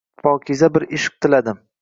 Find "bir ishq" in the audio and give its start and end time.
0.79-1.21